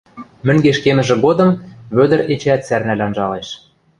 Мӹнгеш 0.45 0.77
кемӹжӹ 0.83 1.15
годым 1.25 1.49
Вӧдӹр 1.95 2.19
эчеӓт 2.33 2.61
сӓрнӓл 2.67 3.01
анжалеш 3.05 3.47